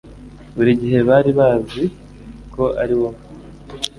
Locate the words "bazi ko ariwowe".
1.39-3.19